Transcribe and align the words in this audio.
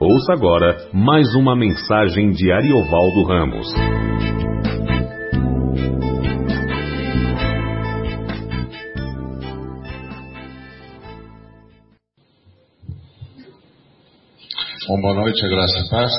Ouça 0.00 0.32
agora 0.32 0.90
mais 0.94 1.26
uma 1.34 1.56
mensagem 1.56 2.30
de 2.30 2.52
Ariovaldo 2.52 3.24
Ramos. 3.24 3.66
Bom, 14.86 15.00
boa 15.00 15.14
noite, 15.14 15.44
a 15.44 15.48
graça 15.48 15.78
e 15.78 15.80
a 15.80 15.90
paz. 15.90 16.12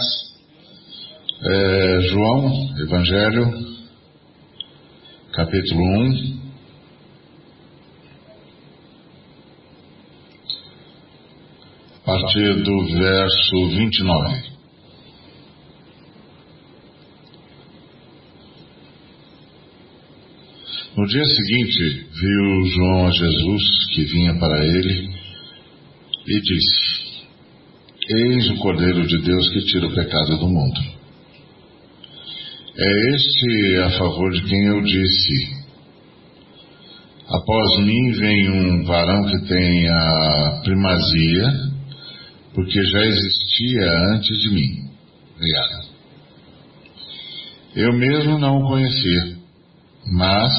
É, 1.42 2.00
João, 2.02 2.52
Evangelho, 2.84 3.46
capítulo 5.32 5.82
1. 5.82 6.40
A 12.06 12.19
partir 12.30 12.62
do 12.62 12.86
verso 12.86 13.70
29. 13.70 14.50
No 20.96 21.08
dia 21.08 21.24
seguinte, 21.26 22.08
viu 22.22 22.66
João 22.66 23.08
a 23.08 23.12
Jesus 23.12 23.64
que 23.94 24.04
vinha 24.04 24.38
para 24.38 24.64
ele 24.64 25.10
e 26.28 26.42
disse: 26.42 27.26
Eis 28.10 28.50
o 28.52 28.58
Cordeiro 28.58 29.08
de 29.08 29.18
Deus 29.20 29.50
que 29.50 29.62
tira 29.66 29.88
o 29.88 29.96
pecado 29.96 30.38
do 30.38 30.48
mundo. 30.48 30.82
É 32.78 33.16
este 33.16 33.78
a 33.78 33.90
favor 33.98 34.32
de 34.32 34.42
quem 34.44 34.66
eu 34.66 34.82
disse: 34.82 35.60
Após 37.28 37.86
mim 37.86 38.12
vem 38.12 38.50
um 38.52 38.84
varão 38.84 39.26
que 39.26 39.48
tem 39.48 39.90
a 39.90 40.62
primazia, 40.64 41.69
porque 42.60 42.84
já 42.88 43.06
existia 43.06 43.90
antes 44.14 44.38
de 44.40 44.50
mim. 44.50 44.90
Obrigado. 45.34 45.90
Eu 47.74 47.94
mesmo 47.94 48.38
não 48.38 48.58
o 48.58 48.68
conhecia, 48.68 49.38
mas, 50.12 50.54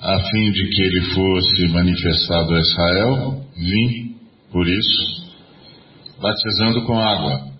a 0.00 0.18
fim 0.20 0.50
de 0.52 0.68
que 0.70 0.82
ele 0.82 1.02
fosse 1.14 1.68
manifestado 1.68 2.54
a 2.54 2.60
Israel, 2.60 3.44
vim, 3.56 4.16
por 4.50 4.66
isso, 4.66 5.34
batizando 6.18 6.86
com 6.86 6.98
água. 6.98 7.50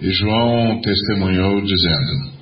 E 0.00 0.10
João 0.10 0.80
testemunhou, 0.80 1.60
dizendo: 1.60 2.32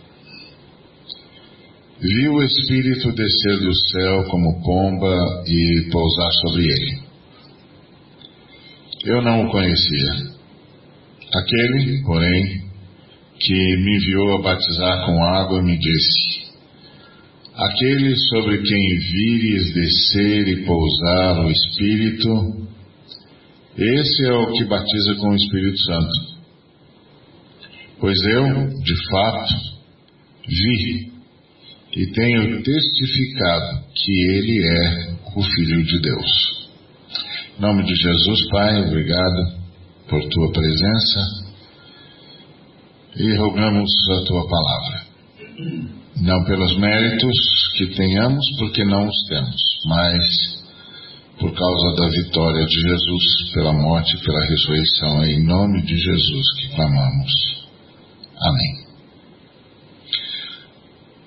Vi 1.99 2.29
o 2.29 2.41
Espírito 2.45 3.11
descer 3.11 3.59
do 3.59 3.75
céu 3.89 4.25
como 4.31 4.63
pomba 4.63 5.43
e 5.45 5.91
pousar 5.91 6.31
sobre 6.45 6.67
ele. 6.67 7.06
Eu 9.07 9.23
não 9.23 9.47
o 9.47 9.51
conhecia. 9.53 10.13
Aquele, 11.33 12.03
porém, 12.03 12.61
que 13.39 13.55
me 13.55 13.97
enviou 13.99 14.37
a 14.37 14.43
batizar 14.43 15.07
com 15.07 15.23
água, 15.23 15.63
me 15.63 15.79
disse: 15.79 16.51
Aquele 17.55 18.17
sobre 18.31 18.63
quem 18.63 18.99
vires 18.99 19.73
descer 19.73 20.49
e 20.49 20.65
pousar 20.65 21.47
o 21.47 21.51
Espírito, 21.53 22.67
esse 23.79 24.27
é 24.27 24.33
o 24.33 24.51
que 24.51 24.65
batiza 24.65 25.15
com 25.21 25.29
o 25.29 25.37
Espírito 25.37 25.79
Santo. 25.79 26.37
Pois 28.01 28.19
eu, 28.21 28.69
de 28.83 29.09
fato, 29.09 29.55
vi 30.49 31.13
e 31.95 32.07
tenho 32.11 32.61
testificado 32.61 33.85
que 33.95 34.13
ele 34.33 34.67
é 34.67 35.17
o 35.37 35.43
Filho 35.43 35.85
de 35.85 36.01
Deus. 36.01 36.66
Em 37.57 37.63
nome 37.63 37.85
de 37.85 37.95
Jesus, 37.95 38.49
Pai, 38.51 38.83
obrigado 38.83 39.57
por 40.11 40.23
tua 40.29 40.53
presença 40.53 41.21
e 43.17 43.35
rogamos 43.35 43.91
a 44.11 44.25
tua 44.27 44.47
palavra. 44.47 45.07
Não 46.17 46.45
pelos 46.45 46.77
méritos 46.77 47.33
que 47.79 47.87
tenhamos, 47.95 48.45
porque 48.59 48.85
não 48.85 49.09
os 49.09 49.27
temos, 49.29 49.57
mas 49.87 50.63
por 51.41 51.51
causa 51.55 51.97
da 51.97 52.09
vitória 52.11 52.67
de 52.67 52.79
Jesus, 52.79 53.53
pela 53.55 53.73
morte 53.73 54.17
e 54.17 54.21
pela 54.21 54.45
ressurreição. 54.45 55.23
É 55.23 55.33
em 55.33 55.43
nome 55.43 55.81
de 55.81 55.97
Jesus 55.97 56.53
que 56.61 56.69
clamamos. 56.75 57.33
Amém. 58.39 58.87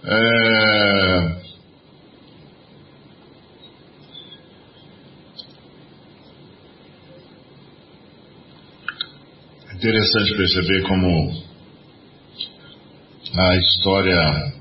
É... 0.04 1.39
Interessante 9.80 10.36
perceber 10.36 10.82
como 10.90 11.32
a 13.38 13.56
história 13.56 14.54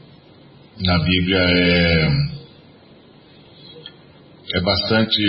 na 0.79 0.99
Bíblia 1.01 1.41
é, 1.41 2.09
é 4.55 4.61
bastante 4.61 5.21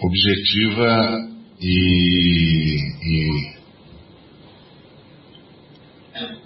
objetiva 0.00 1.28
e, 1.60 2.78
e, 3.02 3.52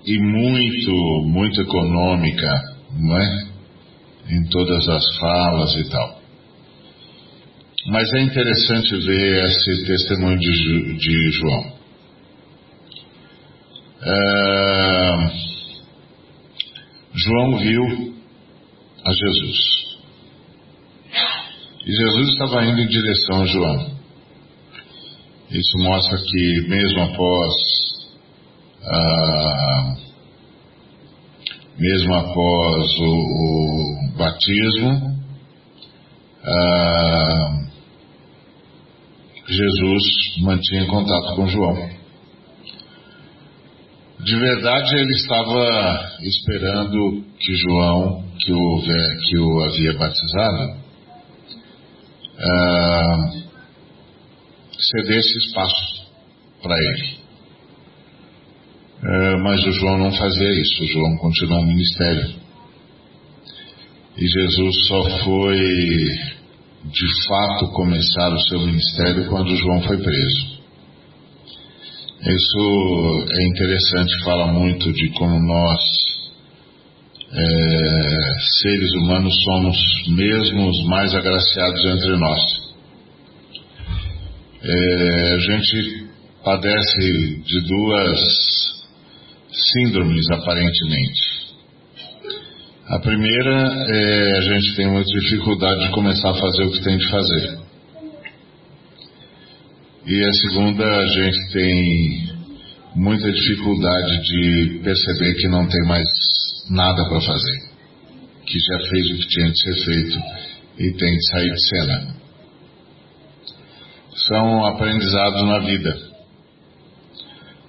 e 0.04 0.18
muito, 0.18 0.92
muito 1.28 1.60
econômica, 1.60 2.60
não 2.98 3.16
é? 3.16 3.48
Em 4.30 4.48
todas 4.48 4.88
as 4.88 5.16
falas 5.20 5.76
e 5.76 5.90
tal. 5.90 6.19
Mas 7.90 8.08
é 8.12 8.20
interessante 8.20 8.96
ver 9.04 9.44
esse 9.46 9.84
testemunho 9.84 10.38
de, 10.38 10.96
de 10.96 11.30
João. 11.32 11.72
É, 14.02 15.30
João 17.12 17.58
viu 17.58 18.14
a 19.04 19.12
Jesus. 19.12 19.58
E 21.84 21.92
Jesus 21.92 22.28
estava 22.28 22.64
indo 22.64 22.80
em 22.80 22.86
direção 22.86 23.42
a 23.42 23.46
João. 23.46 24.00
Isso 25.50 25.78
mostra 25.78 26.16
que, 26.16 26.68
mesmo 26.68 27.02
após. 27.02 27.54
Ah, 28.84 29.96
mesmo 31.76 32.14
após 32.14 32.98
o, 33.00 34.12
o 34.12 34.16
batismo, 34.16 35.20
ah, 36.44 37.59
Jesus 39.50 40.38
mantinha 40.42 40.86
contato 40.86 41.34
com 41.34 41.46
João. 41.48 41.90
De 44.20 44.36
verdade, 44.36 44.96
ele 44.96 45.12
estava 45.14 46.12
esperando 46.20 47.24
que 47.38 47.56
João, 47.56 48.24
que 48.38 48.52
o, 48.52 48.82
que 48.82 49.38
o 49.38 49.64
havia 49.64 49.94
batizado, 49.94 50.80
ah, 52.38 53.30
cedesse 54.78 55.38
espaço 55.38 56.06
para 56.62 56.76
ele. 56.76 57.18
Ah, 59.02 59.38
mas 59.42 59.66
o 59.66 59.72
João 59.72 59.98
não 59.98 60.12
fazia 60.12 60.60
isso, 60.60 60.84
o 60.84 60.86
João 60.86 61.16
continuou 61.16 61.62
no 61.62 61.68
ministério. 61.68 62.34
E 64.16 64.26
Jesus 64.26 64.86
só 64.86 65.24
foi 65.24 66.39
de 66.84 67.26
fato 67.28 67.72
começar 67.72 68.32
o 68.32 68.40
seu 68.48 68.60
ministério 68.60 69.28
quando 69.28 69.56
João 69.56 69.82
foi 69.82 69.98
preso. 69.98 70.60
Isso 72.22 73.26
é 73.32 73.48
interessante, 73.48 74.24
fala 74.24 74.46
muito 74.46 74.92
de 74.92 75.08
como 75.10 75.38
nós, 75.40 75.80
é, 77.32 78.40
seres 78.62 78.92
humanos, 78.94 79.34
somos 79.44 79.76
mesmo 80.08 80.68
os 80.68 80.84
mais 80.86 81.14
agraciados 81.14 81.84
entre 81.84 82.16
nós. 82.16 82.40
É, 84.62 85.34
a 85.34 85.38
gente 85.38 86.06
padece 86.44 87.42
de 87.42 87.60
duas 87.66 88.18
síndromes, 89.72 90.30
aparentemente. 90.30 91.29
A 92.90 92.98
primeira 92.98 93.72
é 93.88 94.36
a 94.36 94.40
gente 94.40 94.74
tem 94.74 94.88
uma 94.88 95.04
dificuldade 95.04 95.80
de 95.86 95.92
começar 95.92 96.30
a 96.30 96.34
fazer 96.34 96.64
o 96.64 96.72
que 96.72 96.82
tem 96.82 96.96
de 96.96 97.08
fazer. 97.08 97.58
E 100.06 100.24
a 100.24 100.32
segunda, 100.32 100.84
a 100.84 101.06
gente 101.06 101.52
tem 101.52 102.32
muita 102.96 103.30
dificuldade 103.30 104.22
de 104.22 104.80
perceber 104.82 105.34
que 105.34 105.46
não 105.46 105.68
tem 105.68 105.86
mais 105.86 106.04
nada 106.68 107.08
para 107.08 107.20
fazer, 107.20 107.60
que 108.44 108.58
já 108.58 108.88
fez 108.88 109.10
o 109.12 109.18
que 109.18 109.28
tinha 109.28 109.50
de 109.52 109.60
ser 109.60 109.84
feito 109.84 110.18
e 110.80 110.90
tem 110.90 111.16
de 111.16 111.28
sair 111.30 111.52
de 111.52 111.68
cena. 111.68 112.14
São 114.26 114.66
aprendizados 114.66 115.42
na 115.44 115.60
vida. 115.60 115.96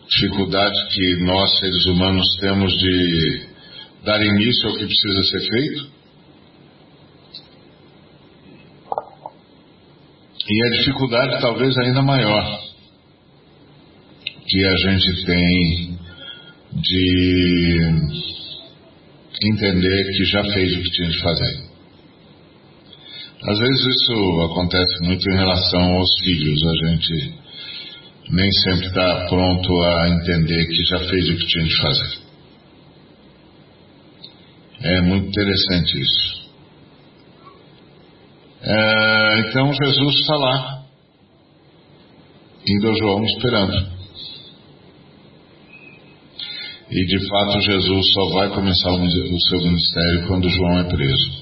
Dificuldade 0.10 0.88
que 0.96 1.24
nós, 1.26 1.60
seres 1.60 1.86
humanos, 1.86 2.26
temos 2.40 2.74
de 2.74 3.51
dar 4.04 4.22
início 4.22 4.70
ao 4.70 4.76
que 4.78 4.86
precisa 4.86 5.24
ser 5.24 5.50
feito 5.50 6.02
E 10.54 10.66
a 10.66 10.78
dificuldade 10.80 11.40
talvez 11.40 11.78
ainda 11.78 12.02
maior 12.02 12.60
que 14.46 14.66
a 14.66 14.76
gente 14.76 15.26
tem 15.26 15.98
de 16.74 17.80
entender 19.46 20.12
que 20.12 20.26
já 20.26 20.44
fez 20.44 20.76
o 20.76 20.82
que 20.82 20.92
tinha 20.92 21.10
de 21.10 21.22
fazer. 21.22 21.72
Às 23.44 23.60
vezes 23.60 23.86
isso 23.86 24.42
acontece 24.52 25.06
muito 25.06 25.30
em 25.30 25.38
relação 25.38 25.94
aos 25.94 26.10
filhos, 26.20 26.60
a 26.64 26.88
gente 26.90 27.34
nem 28.30 28.52
sempre 28.52 28.88
está 28.88 29.26
pronto 29.30 29.84
a 29.84 30.10
entender 30.10 30.66
que 30.68 30.84
já 30.84 31.00
fez 31.00 31.30
o 31.30 31.36
que 31.38 31.48
tinha 31.48 31.66
de 31.66 31.82
fazer. 31.82 32.31
É 34.84 35.02
muito 35.02 35.28
interessante 35.28 36.02
isso. 36.02 36.52
É, 38.64 39.40
então 39.40 39.72
Jesus 39.74 40.20
está 40.20 40.36
lá, 40.36 40.84
indo 42.68 42.90
a 42.90 42.94
João 42.96 43.24
esperando. 43.26 43.92
E 46.90 47.06
de 47.06 47.28
fato 47.28 47.62
Jesus 47.62 48.14
só 48.14 48.30
vai 48.34 48.50
começar 48.50 48.92
o 48.92 49.40
seu 49.50 49.60
ministério 49.60 50.28
quando 50.28 50.50
João 50.50 50.80
é 50.80 50.84
preso. 50.84 51.42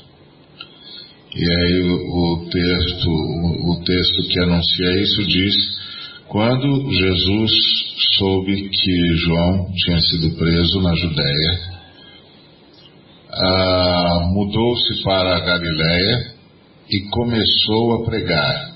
E 1.36 1.52
aí 1.52 1.90
o, 1.90 1.96
o 1.96 2.50
texto, 2.50 3.10
o, 3.10 3.74
o 3.74 3.84
texto 3.84 4.28
que 4.30 4.40
anuncia 4.42 5.02
isso 5.02 5.26
diz: 5.26 5.56
quando 6.28 6.92
Jesus 6.92 7.52
soube 8.18 8.70
que 8.70 9.16
João 9.16 9.72
tinha 9.74 10.00
sido 10.02 10.36
preso 10.38 10.82
na 10.82 10.96
Judéia, 10.96 11.69
ah, 13.40 14.20
mudou-se 14.34 15.04
para 15.04 15.38
a 15.38 15.40
Galiléia 15.40 16.36
e 16.90 17.10
começou 17.10 17.94
a 17.94 18.06
pregar: 18.06 18.76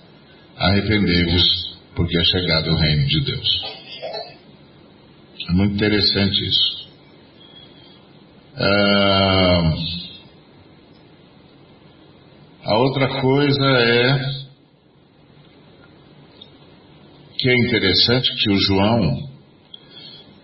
arrependei-vos, 0.57 1.77
porque 1.95 2.17
é 2.17 2.23
chegado 2.23 2.71
o 2.71 2.77
reino 2.77 3.05
de 3.05 3.21
Deus. 3.21 3.63
É 5.49 5.53
muito 5.53 5.75
interessante 5.75 6.45
isso. 6.45 6.87
Ah, 8.55 9.73
a 12.65 12.77
outra 12.77 13.19
coisa 13.19 13.65
é 13.65 14.43
que 17.37 17.49
é 17.49 17.53
interessante 17.67 18.33
que 18.35 18.51
o 18.51 18.57
João, 18.57 19.32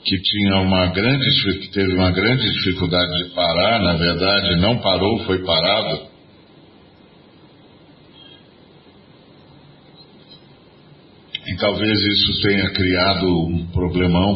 que 0.10 0.20
tinha 0.24 0.62
uma 0.62 0.88
grande, 0.88 1.60
que 1.60 1.72
teve 1.72 1.94
uma 1.94 2.10
grande 2.10 2.42
dificuldade 2.54 3.12
de 3.12 3.30
parar, 3.36 3.80
na 3.84 3.94
verdade 3.94 4.56
não 4.56 4.80
parou, 4.80 5.20
foi 5.20 5.46
parado. 5.46 6.10
E 11.46 11.56
talvez 11.58 12.00
isso 12.00 12.42
tenha 12.42 12.72
criado 12.72 13.28
um 13.28 13.68
problemão 13.68 14.36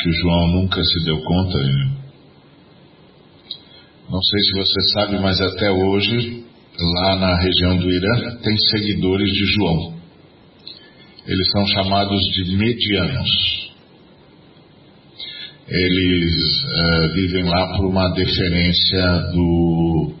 que 0.00 0.08
o 0.08 0.12
João 0.22 0.46
nunca 0.52 0.80
se 0.84 1.04
deu 1.04 1.20
conta. 1.20 1.58
Não 4.08 4.22
sei 4.22 4.40
se 4.40 4.52
você 4.52 4.80
sabe, 4.92 5.18
mas 5.18 5.40
até 5.40 5.72
hoje, 5.72 6.44
lá 6.78 7.16
na 7.16 7.40
região 7.40 7.76
do 7.76 7.90
Irã, 7.90 8.36
tem 8.40 8.56
seguidores 8.70 9.32
de 9.32 9.46
João. 9.46 9.98
Eles 11.26 11.50
são 11.50 11.66
chamados 11.66 12.20
de 12.34 12.56
medianos. 12.56 13.67
Eles 15.70 16.62
uh, 16.64 17.12
vivem 17.12 17.44
lá 17.44 17.76
por 17.76 17.86
uma 17.86 18.08
deferência 18.14 19.02
do 19.32 20.12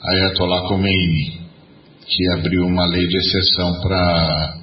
Ayatollah 0.00 0.68
Khomeini, 0.68 1.40
que 2.06 2.32
abriu 2.38 2.64
uma 2.64 2.86
lei 2.86 3.06
de 3.06 3.16
exceção 3.16 3.80
para 3.80 4.58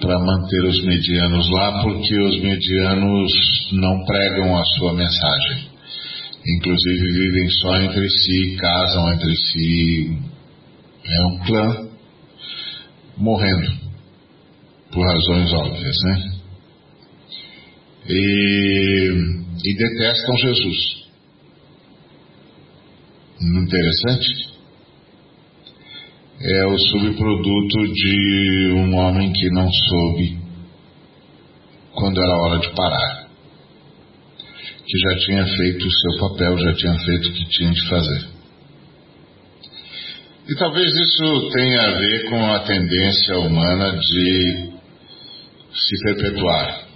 para 0.00 0.18
manter 0.18 0.64
os 0.64 0.82
medianos 0.82 1.50
lá, 1.50 1.82
porque 1.82 2.18
os 2.20 2.40
medianos 2.40 3.32
não 3.72 4.02
pregam 4.06 4.56
a 4.56 4.64
sua 4.64 4.94
mensagem. 4.94 5.68
Inclusive 6.56 7.12
vivem 7.12 7.50
só 7.60 7.76
entre 7.76 8.08
si, 8.08 8.56
casam 8.56 9.12
entre 9.12 9.36
si. 9.36 10.18
É 11.04 11.26
um 11.26 11.38
clã 11.44 11.88
morrendo, 13.18 13.72
por 14.90 15.06
razões 15.06 15.52
óbvias, 15.52 15.96
né? 16.04 16.29
E, 18.10 19.10
e 19.64 19.76
detestam 19.76 20.36
Jesus. 20.36 21.00
Interessante? 23.40 24.50
é 26.42 26.66
o 26.66 26.78
subproduto 26.78 27.92
de 27.92 28.72
um 28.72 28.96
homem 28.96 29.30
que 29.30 29.50
não 29.50 29.70
soube 29.70 30.38
quando 31.92 32.18
era 32.22 32.36
hora 32.38 32.60
de 32.60 32.74
parar, 32.74 33.28
que 34.86 34.98
já 34.98 35.18
tinha 35.18 35.46
feito 35.46 35.86
o 35.86 35.92
seu 35.92 36.28
papel, 36.28 36.58
já 36.58 36.74
tinha 36.76 36.98
feito 36.98 37.28
o 37.28 37.32
que 37.34 37.48
tinha 37.50 37.70
de 37.72 37.88
fazer. 37.88 38.28
E 40.48 40.54
talvez 40.56 40.90
isso 40.96 41.50
tenha 41.52 41.82
a 41.82 41.98
ver 41.98 42.30
com 42.30 42.52
a 42.52 42.60
tendência 42.60 43.38
humana 43.38 43.98
de 43.98 44.70
se 45.74 46.02
perpetuar. 46.04 46.89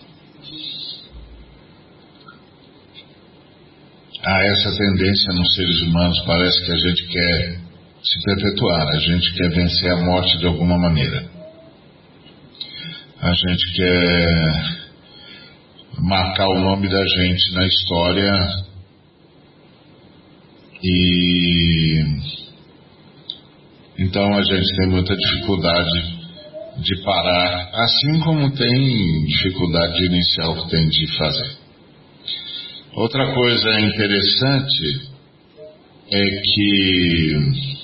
Há 4.26 4.40
essa 4.46 4.74
tendência 4.78 5.34
nos 5.34 5.54
seres 5.54 5.82
humanos, 5.82 6.18
parece 6.24 6.64
que 6.64 6.72
a 6.72 6.76
gente 6.78 7.06
quer 7.08 7.58
se 8.02 8.22
perpetuar, 8.24 8.88
a 8.88 8.98
gente 8.98 9.34
quer 9.34 9.50
vencer 9.50 9.92
a 9.92 10.02
morte 10.02 10.38
de 10.38 10.46
alguma 10.46 10.78
maneira. 10.78 11.26
A 13.20 13.34
gente 13.34 13.72
quer 13.76 14.84
marcar 15.98 16.48
o 16.48 16.58
nome 16.58 16.88
da 16.88 17.04
gente 17.06 17.54
na 17.54 17.66
história 17.66 18.32
e 20.82 22.04
então 23.98 24.34
a 24.38 24.42
gente 24.42 24.76
tem 24.76 24.88
muita 24.88 25.14
dificuldade 25.14 26.24
de 26.78 27.02
parar, 27.04 27.70
assim 27.74 28.20
como 28.20 28.50
tem 28.54 29.24
dificuldade 29.26 29.92
de 29.98 30.06
iniciar 30.06 30.48
o 30.48 30.64
que 30.64 30.70
tem 30.70 30.88
de 30.88 31.18
fazer. 31.18 31.63
Outra 32.96 33.34
coisa 33.34 33.80
interessante 33.80 35.10
é 36.12 36.24
que 36.30 37.74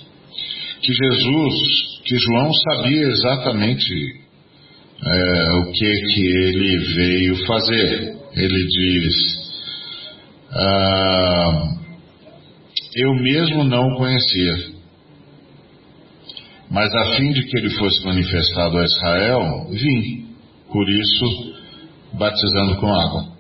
que 0.82 0.92
Jesus, 0.94 2.00
que 2.04 2.16
João 2.16 2.52
sabia 2.54 3.08
exatamente 3.08 4.20
é, 5.04 5.52
o 5.52 5.73
que 5.73 5.92
que 6.14 6.26
ele 6.26 6.94
veio 6.94 7.46
fazer. 7.46 8.16
Ele 8.35 8.66
diz: 8.68 9.14
ah, 10.52 11.76
Eu 12.94 13.14
mesmo 13.14 13.64
não 13.64 13.88
o 13.88 13.96
conhecia, 13.96 14.73
mas 16.70 16.94
a 16.94 17.16
fim 17.16 17.32
de 17.32 17.42
que 17.46 17.58
ele 17.58 17.70
fosse 17.70 18.04
manifestado 18.04 18.78
a 18.78 18.85
Israel, 18.85 19.68
vim, 19.70 20.28
por 20.73 20.88
isso, 20.88 21.54
batizando 22.16 22.76
com 22.76 22.94
água. 22.94 23.39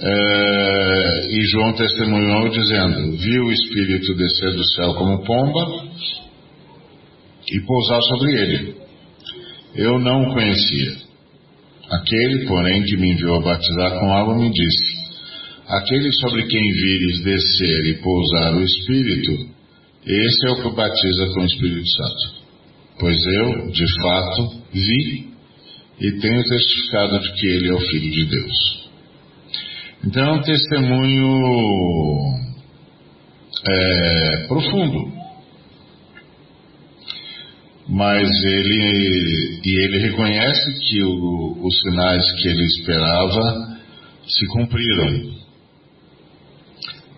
É, 0.00 1.26
e 1.28 1.50
João 1.50 1.72
testemunhou 1.72 2.48
dizendo: 2.50 3.16
Viu 3.16 3.44
o 3.44 3.52
Espírito 3.52 4.14
descer 4.14 4.52
do 4.52 4.64
céu 4.74 4.94
como 4.94 5.24
pomba 5.24 5.88
e 7.50 7.60
pousar 7.66 8.00
sobre 8.02 8.34
ele. 8.34 8.74
Eu 9.74 9.98
não 9.98 10.22
o 10.22 10.34
conhecia. 10.34 11.08
Aquele, 11.90 12.46
porém, 12.46 12.84
que 12.84 12.96
me 12.96 13.12
enviou 13.12 13.36
a 13.36 13.42
batizar 13.42 13.98
com 13.98 14.12
água, 14.12 14.38
me 14.38 14.50
disse: 14.50 14.98
Aquele 15.66 16.12
sobre 16.20 16.46
quem 16.46 16.62
vires 16.62 17.20
descer 17.24 17.86
e 17.86 17.94
pousar 17.94 18.54
o 18.54 18.62
Espírito, 18.62 19.32
esse 20.06 20.48
é 20.48 20.50
o 20.52 20.62
que 20.62 20.76
batiza 20.76 21.26
com 21.34 21.40
o 21.40 21.46
Espírito 21.46 21.88
Santo. 21.88 22.38
Pois 23.00 23.16
eu, 23.26 23.70
de 23.70 23.84
fato, 24.00 24.62
vi 24.72 25.28
e 26.00 26.12
tenho 26.20 26.42
testificado 26.44 27.18
de 27.20 27.32
que 27.32 27.46
ele 27.48 27.68
é 27.68 27.74
o 27.74 27.80
Filho 27.80 28.10
de 28.12 28.24
Deus. 28.26 28.87
Então 30.08 30.24
é 30.24 30.32
um 30.32 30.40
testemunho 30.40 31.28
é, 33.68 34.46
profundo. 34.48 35.12
Mas 37.86 38.26
ele, 38.42 39.60
e 39.62 39.84
ele 39.84 39.98
reconhece 39.98 40.80
que 40.80 41.02
o, 41.02 41.58
os 41.62 41.78
sinais 41.80 42.24
que 42.40 42.48
ele 42.48 42.64
esperava 42.64 43.78
se 44.26 44.46
cumpriram. 44.46 45.30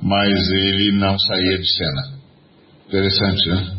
Mas 0.03 0.51
ele 0.51 0.91
não 0.99 1.17
saía 1.17 1.59
de 1.59 1.73
cena. 1.73 2.19
Interessante, 2.89 3.49
né? 3.51 3.79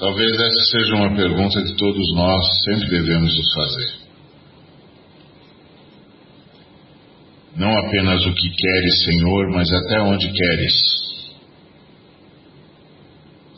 Talvez 0.00 0.32
essa 0.32 0.64
seja 0.72 0.96
uma 0.96 1.14
pergunta 1.14 1.62
que 1.62 1.76
todos 1.76 2.14
nós 2.16 2.44
sempre 2.64 2.90
devemos 2.90 3.32
nos 3.36 3.54
fazer. 3.54 4.05
Não 7.56 7.72
apenas 7.78 8.24
o 8.26 8.34
que 8.34 8.50
queres, 8.50 9.04
Senhor, 9.04 9.50
mas 9.50 9.72
até 9.72 10.00
onde 10.02 10.30
queres. 10.30 10.72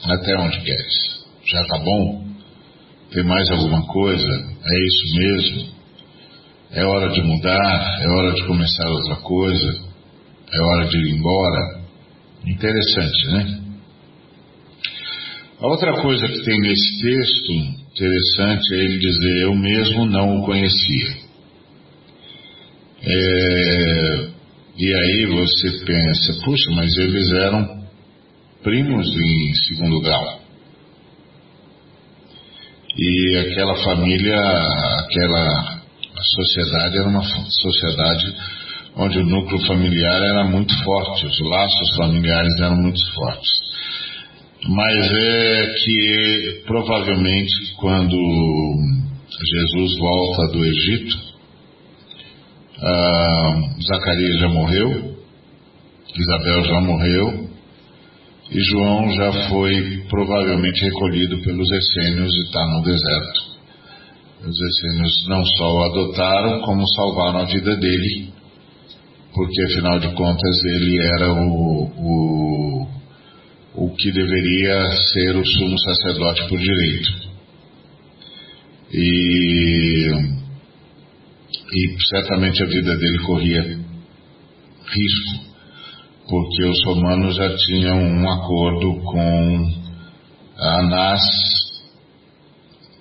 Até 0.05 0.39
onde 0.39 0.61
queres. 0.61 1.25
Já 1.45 1.65
tá 1.65 1.79
bom? 1.79 2.25
Tem 3.11 3.25
mais 3.25 3.51
alguma 3.51 3.85
coisa? 3.87 4.29
É 4.29 4.87
isso 4.87 5.19
mesmo? 5.19 5.79
É 6.73 6.85
hora 6.85 7.11
de 7.11 7.23
mudar? 7.23 8.01
É 8.03 8.09
hora 8.09 8.35
de 8.35 8.47
começar 8.47 8.89
outra 8.89 9.17
coisa? 9.17 9.81
É 10.53 10.61
hora 10.61 10.87
de 10.87 10.97
ir 10.97 11.17
embora? 11.17 11.81
Interessante, 12.47 13.29
né? 13.29 13.61
A 15.61 15.67
outra 15.67 15.93
coisa 16.01 16.29
que 16.29 16.45
tem 16.45 16.61
nesse 16.61 17.03
texto 17.03 17.53
interessante 17.53 18.75
é 18.75 18.85
ele 18.85 18.99
dizer: 18.99 19.43
Eu 19.43 19.57
mesmo 19.57 20.07
não 20.07 20.37
o 20.39 20.45
conhecia. 20.45 21.28
É, 23.11 24.29
e 24.77 24.95
aí 24.95 25.27
você 25.27 25.85
pensa: 25.85 26.41
Puxa, 26.45 26.71
mas 26.75 26.97
eles 26.99 27.33
eram 27.33 27.85
primos 28.63 29.07
em 29.09 29.55
segundo 29.67 30.01
grau. 30.01 30.41
E 32.97 33.39
aquela 33.39 33.77
família, 33.77 34.37
aquela 34.37 35.81
sociedade 36.23 36.99
era 36.99 37.09
uma 37.09 37.23
sociedade 37.23 38.35
onde 38.97 39.19
o 39.19 39.25
núcleo 39.25 39.65
familiar 39.67 40.21
era 40.21 40.45
muito 40.45 40.75
forte, 40.83 41.27
os 41.27 41.41
laços 41.41 41.97
familiares 41.97 42.53
eram 42.61 42.77
muito 42.77 43.01
fortes. 43.15 43.51
Mas 44.69 45.13
é 45.13 45.73
que 45.73 46.63
provavelmente 46.67 47.75
quando 47.77 48.17
Jesus 49.31 49.99
volta 49.99 50.53
do 50.53 50.65
Egito, 50.65 51.28
ah, 52.81 53.61
Zacarias 53.87 54.39
já 54.41 54.49
morreu, 54.49 55.17
Isabel 56.17 56.65
já 56.65 56.81
morreu, 56.81 57.49
e 58.51 58.61
João 58.61 59.13
já 59.13 59.49
foi 59.49 60.05
provavelmente 60.09 60.83
recolhido 60.83 61.39
pelos 61.43 61.71
essênios 61.71 62.35
e 62.35 62.45
está 62.45 62.67
no 62.67 62.83
deserto. 62.83 63.49
Os 64.47 64.61
essênios 64.61 65.27
não 65.29 65.45
só 65.45 65.75
o 65.75 65.83
adotaram, 65.83 66.61
como 66.61 66.87
salvaram 66.89 67.41
a 67.41 67.45
vida 67.45 67.77
dele, 67.77 68.33
porque 69.35 69.63
afinal 69.65 69.99
de 69.99 70.09
contas 70.15 70.65
ele 70.65 70.99
era 70.99 71.33
o, 71.33 71.85
o, 71.99 72.89
o 73.75 73.95
que 73.97 74.11
deveria 74.13 74.91
ser 75.13 75.37
o 75.37 75.45
sumo 75.45 75.79
sacerdote 75.79 76.49
por 76.49 76.59
direito. 76.59 77.29
E, 78.93 80.38
e 81.73 82.09
certamente 82.09 82.63
a 82.63 82.67
vida 82.67 82.97
dele 82.97 83.19
corria 83.21 83.63
risco 83.63 85.49
porque 86.29 86.65
os 86.67 86.85
romanos 86.85 87.37
já 87.37 87.57
tinham 87.57 87.99
um 87.99 88.31
acordo 88.31 89.01
com 89.01 89.89
Anás, 90.59 91.23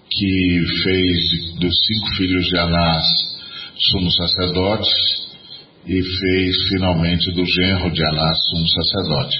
que 0.09 0.63
fez 0.83 1.59
dos 1.59 1.73
cinco 1.85 2.15
filhos 2.15 2.45
de 2.45 2.57
Anás 2.57 3.03
sumos 3.91 4.15
sacerdotes 4.15 5.27
e 5.85 6.01
fez 6.01 6.67
finalmente 6.69 7.31
do 7.33 7.45
genro 7.45 7.91
de 7.91 8.05
Anás 8.05 8.37
sumo 8.49 8.67
sacerdote. 8.69 9.37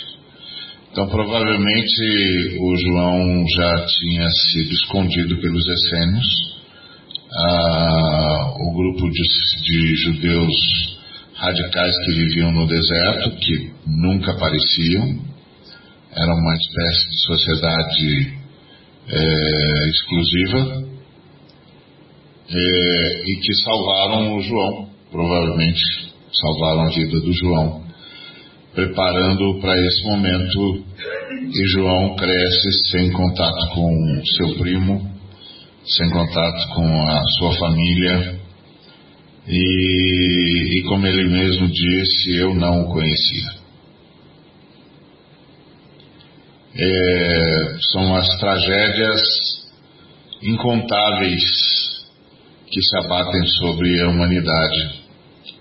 Então 0.92 1.08
provavelmente 1.08 2.58
o 2.60 2.76
João 2.76 3.46
já 3.56 3.86
tinha 3.86 4.28
sido 4.30 4.72
escondido 4.74 5.40
pelos 5.40 5.66
essênios. 5.66 6.57
Ah, 7.30 8.54
o 8.56 8.74
grupo 8.74 9.10
de, 9.10 9.22
de 9.62 9.96
judeus 9.98 10.98
radicais 11.36 11.94
que 12.06 12.14
viviam 12.14 12.52
no 12.52 12.66
deserto, 12.66 13.32
que 13.38 13.72
nunca 13.86 14.32
apareciam, 14.32 15.20
era 16.12 16.34
uma 16.34 16.54
espécie 16.56 17.10
de 17.10 17.26
sociedade 17.26 18.38
é, 19.10 19.90
exclusiva, 19.90 20.88
é, 22.50 23.24
e 23.26 23.40
que 23.42 23.54
salvaram 23.56 24.38
o 24.38 24.42
João, 24.42 24.90
provavelmente 25.12 25.82
salvaram 26.32 26.82
a 26.84 26.90
vida 26.90 27.20
do 27.20 27.34
João, 27.34 27.84
preparando 28.74 29.60
para 29.60 29.78
esse 29.78 30.04
momento. 30.04 30.86
E 31.30 31.68
João 31.74 32.16
cresce 32.16 32.90
sem 32.90 33.12
contato 33.12 33.70
com 33.74 34.22
seu 34.38 34.56
primo, 34.56 35.17
sem 35.88 36.10
contato 36.10 36.68
com 36.76 37.10
a 37.10 37.24
sua 37.38 37.54
família, 37.54 38.40
e, 39.48 40.80
e 40.80 40.84
como 40.84 41.08
ele 41.08 41.30
mesmo 41.30 41.68
disse, 41.70 42.36
eu 42.36 42.54
não 42.54 42.82
o 42.82 42.92
conhecia. 42.92 43.58
É, 46.76 47.78
são 47.92 48.16
as 48.16 48.28
tragédias 48.38 49.22
incontáveis 50.44 51.44
que 52.70 52.82
se 52.82 52.98
abatem 53.00 53.48
sobre 53.60 54.02
a 54.02 54.10
humanidade. 54.10 55.08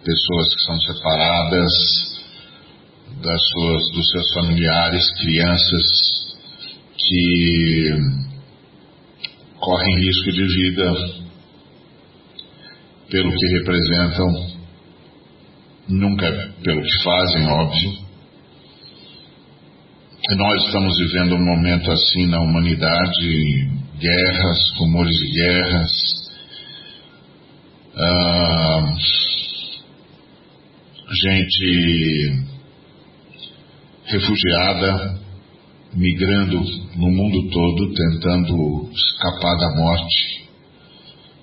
Pessoas 0.05 0.55
que 0.55 0.63
são 0.63 0.81
separadas 0.81 1.73
das 3.23 3.41
suas, 3.49 3.91
dos 3.93 4.11
seus 4.11 4.35
familiares, 4.35 5.11
crianças 5.21 5.83
que 6.99 8.26
correm 9.61 10.01
risco 10.01 10.33
de 10.33 10.47
vida 10.47 10.93
pelo 13.11 13.33
que 13.33 13.47
representam, 13.59 14.57
nunca 15.89 16.31
pelo 16.63 16.83
que 16.83 17.03
fazem, 17.03 17.47
óbvio. 17.47 18.07
Nós 20.37 20.65
estamos 20.67 20.97
vivendo 20.99 21.37
um 21.37 21.45
momento 21.45 21.91
assim 21.93 22.27
na 22.27 22.41
humanidade, 22.41 23.69
guerras, 23.99 24.59
rumores 24.77 25.17
de 25.17 25.33
guerras, 25.33 25.91
ah, 27.95 28.95
gente 31.13 32.45
refugiada, 34.07 35.26
migrando 35.97 36.61
no 36.97 37.11
mundo 37.11 37.51
todo, 37.51 37.95
tentando 37.95 38.91
escapar 38.93 39.57
da 39.57 39.75
morte. 39.77 40.47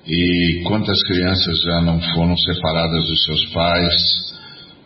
E 0.06 0.62
quantas 0.68 1.02
crianças 1.04 1.60
já 1.62 1.82
não 1.82 2.00
foram 2.14 2.38
separadas 2.38 3.08
dos 3.08 3.24
seus 3.24 3.46
pais? 3.54 3.94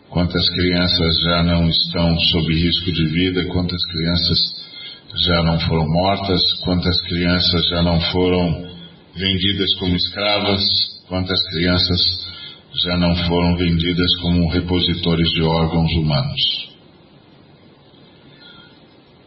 Quantas 0.08 0.48
crianças 0.50 1.20
já 1.22 1.42
não 1.42 1.68
estão 1.68 2.18
sob 2.18 2.54
risco 2.54 2.92
de 2.92 3.06
vida? 3.08 3.44
Quantas 3.48 3.80
crianças 3.92 4.38
já 5.26 5.42
não 5.42 5.60
foram 5.60 5.86
mortas? 5.86 6.40
Quantas 6.64 7.00
crianças 7.02 7.68
já 7.68 7.82
não 7.82 8.00
foram 8.12 8.68
vendidas 9.14 9.74
como 9.80 9.96
escravas? 9.96 10.64
Quantas 11.08 11.38
crianças 11.50 12.00
já 12.84 12.96
não 12.96 13.14
foram 13.26 13.56
vendidas 13.56 14.16
como 14.22 14.50
repositores 14.50 15.28
de 15.30 15.42
órgãos 15.42 15.92
humanos? 15.92 16.67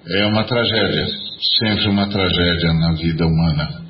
É 0.08 0.26
uma 0.26 0.44
tragédia, 0.44 1.08
sempre 1.60 1.90
uma 1.90 2.08
tragédia 2.10 2.74
na 2.74 2.94
vida 2.94 3.26
humana 3.26 3.82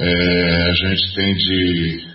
é, 0.00 0.70
a 0.70 0.72
gente 0.72 1.14
tem 1.14 1.34
de, 1.34 2.06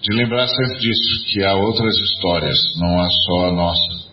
de 0.00 0.16
lembrar 0.16 0.46
sempre 0.46 0.78
disso, 0.78 1.24
que 1.26 1.44
há 1.44 1.54
outras 1.54 1.94
histórias, 1.94 2.58
não 2.76 3.00
há 3.00 3.08
só 3.10 3.48
a 3.48 3.52
nossa. 3.52 4.10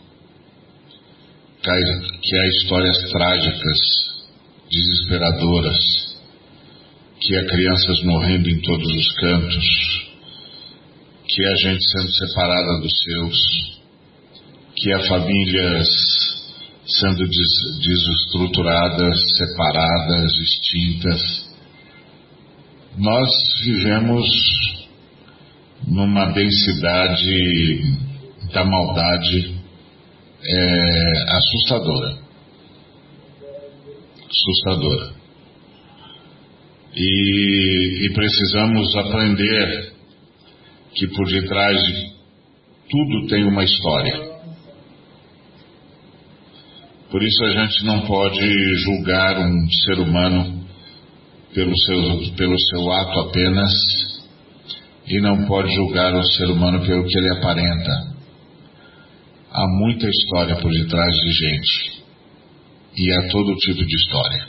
Que 1.61 1.69
há, 1.69 2.47
histórias 2.47 3.11
trágicas, 3.11 3.77
desesperadoras, 4.69 6.17
que 7.21 7.37
há 7.37 7.45
crianças 7.45 8.03
morrendo 8.03 8.49
em 8.49 8.59
todos 8.59 8.87
os 8.87 9.11
cantos, 9.13 10.07
que 11.25 11.45
há 11.45 11.55
gente 11.55 11.83
sendo 11.89 12.11
separada 12.11 12.81
dos 12.81 12.91
seus, 13.03 13.37
que 14.75 14.93
há 14.93 14.99
famílias 15.07 16.36
sendo 16.87 17.27
des, 17.27 17.79
desestruturadas, 17.81 19.19
separadas, 19.37 20.31
extintas 20.33 21.47
nós 22.97 23.29
vivemos 23.63 24.25
numa 25.85 26.31
densidade 26.31 27.81
da 28.51 28.65
maldade 28.65 29.55
é, 30.43 31.35
assustadora. 31.35 32.17
Assustadora. 34.25 35.13
E, 36.95 38.07
e 38.07 38.13
precisamos 38.13 38.95
aprender 38.95 39.93
que 40.95 41.07
por 41.09 41.27
detrás 41.27 41.77
de 41.79 42.11
tudo 42.89 43.27
tem 43.27 43.43
uma 43.43 43.63
história. 43.63 44.26
Por 47.09 47.23
isso 47.23 47.45
a 47.45 47.49
gente 47.51 47.85
não 47.85 48.01
pode 48.01 48.75
julgar 48.83 49.39
um 49.39 49.69
ser 49.85 49.99
humano 49.99 50.65
pelo 51.53 51.73
seu, 51.77 52.35
pelo 52.35 52.55
seu 52.59 52.91
ato 52.91 53.19
apenas 53.21 53.71
e 55.07 55.21
não 55.21 55.45
pode 55.45 55.73
julgar 55.73 56.13
o 56.13 56.23
ser 56.23 56.47
humano 56.47 56.85
pelo 56.85 57.05
que 57.05 57.17
ele 57.17 57.37
aparenta. 57.37 58.17
Há 59.51 59.65
muita 59.79 60.07
história 60.07 60.57
por 60.57 60.69
detrás 60.69 61.15
de 61.15 61.31
gente 61.31 62.03
e 62.97 63.13
há 63.13 63.29
todo 63.29 63.55
tipo 63.55 63.85
de 63.85 63.95
história. 63.95 64.47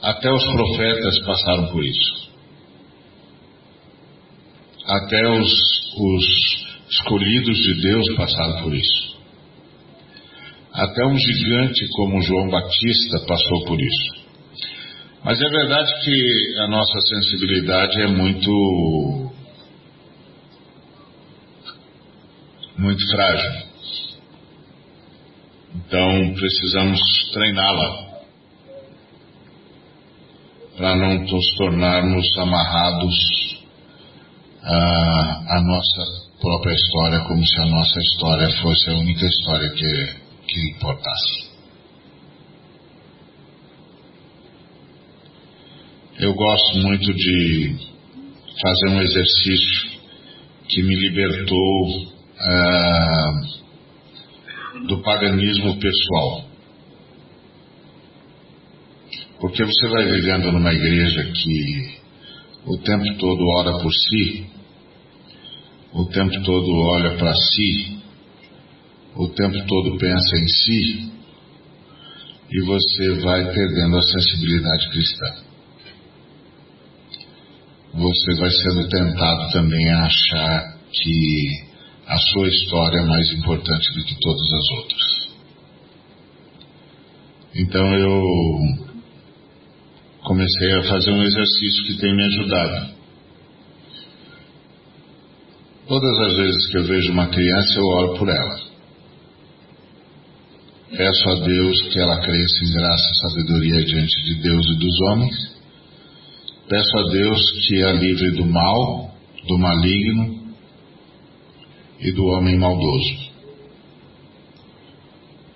Até 0.00 0.32
os 0.32 0.44
profetas 0.44 1.18
passaram 1.26 1.72
por 1.72 1.84
isso. 1.84 2.30
Até 4.86 5.28
os, 5.28 5.52
os 5.96 6.24
escolhidos 6.88 7.56
de 7.56 7.82
Deus 7.82 8.14
passaram 8.14 8.62
por 8.62 8.74
isso. 8.74 9.11
Até 10.82 11.06
um 11.06 11.16
gigante 11.16 11.86
como 11.94 12.20
João 12.22 12.48
Batista 12.48 13.20
passou 13.28 13.64
por 13.66 13.80
isso. 13.80 14.22
Mas 15.24 15.40
é 15.40 15.48
verdade 15.48 15.92
que 16.04 16.58
a 16.58 16.66
nossa 16.66 17.00
sensibilidade 17.02 18.02
é 18.02 18.08
muito 18.08 19.30
muito 22.76 23.10
frágil. 23.12 23.62
Então 25.76 26.34
precisamos 26.34 27.00
treiná-la 27.32 28.12
para 30.76 30.96
não 30.96 31.20
nos 31.20 31.56
tornarmos 31.58 32.26
amarrados 32.38 33.14
à, 34.64 35.58
à, 35.58 35.62
nossa 35.62 36.02
própria 36.40 36.74
história, 36.74 37.20
como 37.20 37.46
se 37.46 37.60
a 37.60 37.66
nossa 37.66 38.00
história 38.00 38.50
fosse 38.60 38.90
a 38.90 38.94
única 38.94 39.26
história 39.26 39.70
que, 39.70 40.21
que 40.52 40.70
importasse. 40.76 41.50
Eu 46.18 46.34
gosto 46.34 46.78
muito 46.78 47.14
de 47.14 47.76
fazer 48.60 48.88
um 48.90 49.02
exercício 49.02 50.00
que 50.68 50.82
me 50.82 50.94
libertou 50.94 52.12
ah, 52.38 53.30
do 54.86 55.02
paganismo 55.02 55.78
pessoal. 55.80 56.44
Porque 59.40 59.64
você 59.64 59.88
vai 59.88 60.04
vivendo 60.04 60.52
numa 60.52 60.72
igreja 60.72 61.32
que 61.32 61.98
o 62.66 62.78
tempo 62.78 63.04
todo 63.18 63.42
ora 63.58 63.72
por 63.82 63.92
si, 63.92 64.46
o 65.94 66.04
tempo 66.06 66.42
todo 66.42 66.72
olha 66.72 67.16
para 67.16 67.34
si, 67.34 68.01
o 69.16 69.28
tempo 69.28 69.66
todo 69.66 69.98
pensa 69.98 70.36
em 70.36 70.48
si, 70.48 71.12
e 72.50 72.60
você 72.66 73.20
vai 73.20 73.44
perdendo 73.52 73.96
a 73.96 74.02
sensibilidade 74.02 74.90
cristã. 74.90 75.26
Você 77.94 78.34
vai 78.36 78.50
sendo 78.50 78.88
tentado 78.88 79.52
também 79.52 79.90
a 79.90 80.04
achar 80.04 80.78
que 80.90 81.72
a 82.06 82.18
sua 82.18 82.48
história 82.48 82.98
é 82.98 83.06
mais 83.06 83.30
importante 83.32 83.94
do 83.94 84.04
que 84.04 84.16
todas 84.20 84.52
as 84.52 84.70
outras. 84.78 85.22
Então 87.54 87.94
eu 87.94 88.22
comecei 90.24 90.72
a 90.78 90.82
fazer 90.84 91.10
um 91.10 91.22
exercício 91.22 91.84
que 91.86 91.98
tem 91.98 92.14
me 92.14 92.22
ajudado. 92.24 92.94
Todas 95.86 96.18
as 96.20 96.36
vezes 96.36 96.66
que 96.68 96.78
eu 96.78 96.84
vejo 96.84 97.12
uma 97.12 97.26
criança, 97.28 97.78
eu 97.78 97.84
oro 97.84 98.18
por 98.18 98.28
ela. 98.28 98.71
Peço 100.96 101.28
a 101.28 101.34
Deus 101.46 101.82
que 101.92 101.98
ela 101.98 102.20
cresça 102.20 102.64
em 102.64 102.72
graça 102.72 103.10
e 103.10 103.30
sabedoria 103.30 103.84
diante 103.84 104.22
de 104.24 104.34
Deus 104.42 104.66
e 104.66 104.78
dos 104.78 105.00
homens. 105.08 105.56
Peço 106.68 106.98
a 106.98 107.10
Deus 107.10 107.66
que 107.66 107.82
a 107.82 107.92
livre 107.92 108.30
do 108.32 108.46
mal, 108.46 109.14
do 109.48 109.58
maligno 109.58 110.54
e 112.00 112.12
do 112.12 112.24
homem 112.26 112.58
maldoso. 112.58 113.32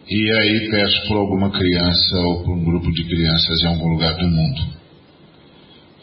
E 0.09 0.33
aí 0.33 0.71
peço 0.71 1.09
por 1.09 1.17
alguma 1.19 1.51
criança 1.51 2.17
ou 2.19 2.45
por 2.45 2.57
um 2.57 2.65
grupo 2.65 2.91
de 2.93 3.05
crianças 3.05 3.63
em 3.63 3.67
algum 3.67 3.89
lugar 3.89 4.17
do 4.17 4.29
mundo 4.29 4.77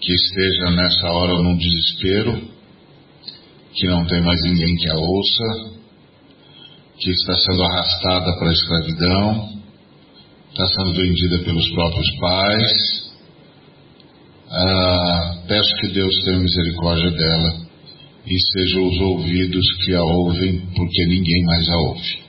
que 0.04 0.14
esteja 0.14 0.70
nessa 0.72 1.08
hora 1.10 1.42
num 1.42 1.56
desespero, 1.56 2.42
que 3.74 3.88
não 3.88 4.06
tem 4.06 4.22
mais 4.22 4.40
ninguém 4.44 4.76
que 4.76 4.90
a 4.90 4.98
ouça, 4.98 5.83
que 7.00 7.10
está 7.10 7.34
sendo 7.38 7.64
arrastada 7.64 8.38
para 8.38 8.50
a 8.50 8.54
escravidão, 8.54 9.50
está 10.52 10.68
sendo 10.68 10.94
vendida 10.94 11.40
pelos 11.40 11.70
próprios 11.72 12.20
pais. 12.20 13.14
Ah, 14.50 15.36
peço 15.48 15.76
que 15.82 15.88
Deus 15.88 16.14
tenha 16.24 16.40
misericórdia 16.40 17.12
dela 17.12 17.64
e 18.26 18.38
sejam 18.52 18.88
os 18.88 19.00
ouvidos 19.00 19.66
que 19.84 19.96
a 19.96 20.04
ouvem, 20.04 20.60
porque 20.76 21.06
ninguém 21.08 21.44
mais 21.46 21.70
a 21.70 21.78
ouve. 21.78 22.24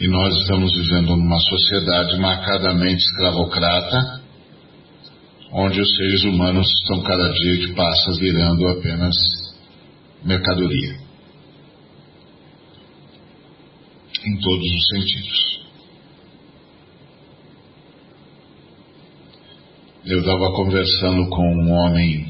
E 0.00 0.08
nós 0.08 0.42
estamos 0.42 0.72
vivendo 0.72 1.16
numa 1.16 1.40
sociedade 1.40 2.18
marcadamente 2.18 3.02
escravocrata, 3.02 4.22
onde 5.52 5.80
os 5.80 5.96
seres 5.96 6.22
humanos 6.22 6.66
estão 6.82 7.02
cada 7.02 7.32
dia 7.32 7.66
que 7.66 7.74
passa 7.74 8.12
virando 8.18 8.68
apenas 8.68 9.14
mercadoria. 10.24 11.07
Em 14.24 14.36
todos 14.38 14.66
os 14.66 14.88
sentidos. 14.88 15.68
Eu 20.04 20.20
estava 20.20 20.52
conversando 20.54 21.28
com 21.28 21.42
um 21.42 21.70
homem 21.70 22.26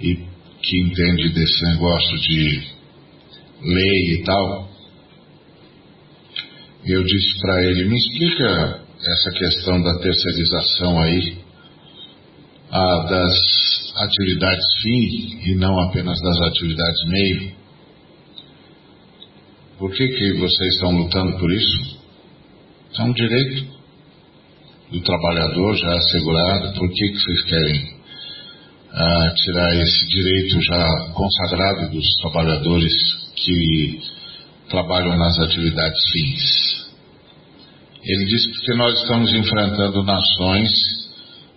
e 0.00 0.16
que 0.62 0.80
entende 0.80 1.28
desse 1.30 1.64
negócio 1.64 2.18
de 2.18 2.62
lei 3.62 4.14
e 4.14 4.22
tal, 4.24 4.70
eu 6.84 7.04
disse 7.04 7.40
para 7.40 7.62
ele, 7.62 7.84
me 7.84 7.96
explica 7.96 8.80
essa 9.02 9.30
questão 9.32 9.82
da 9.82 9.98
terceirização 9.98 11.00
aí, 11.00 11.38
a, 12.70 13.02
das 13.08 13.34
atividades 13.96 14.64
fim 14.82 15.50
e 15.50 15.54
não 15.56 15.78
apenas 15.80 16.18
das 16.20 16.40
atividades 16.48 17.04
meio. 17.06 17.59
Por 19.80 19.90
que, 19.90 20.06
que 20.06 20.32
vocês 20.34 20.74
estão 20.74 20.92
lutando 20.92 21.36
por 21.38 21.50
isso? 21.50 21.98
É 22.98 23.02
um 23.02 23.12
direito 23.12 23.66
do 24.92 25.00
trabalhador 25.00 25.74
já 25.74 25.92
assegurado. 25.92 26.78
Por 26.78 26.88
que, 26.90 27.08
que 27.08 27.18
vocês 27.18 27.42
querem 27.44 28.00
a 28.92 29.34
tirar 29.34 29.74
esse 29.76 30.06
direito 30.08 30.60
já 30.62 30.86
consagrado 31.14 31.90
dos 31.90 32.06
trabalhadores 32.22 32.92
que 33.36 34.00
trabalham 34.68 35.16
nas 35.16 35.38
atividades 35.38 36.00
fins. 36.12 36.90
Ele 38.02 38.24
diz 38.24 38.46
que 38.64 38.74
nós 38.74 38.98
estamos 39.00 39.32
enfrentando 39.32 40.02
nações 40.02 40.70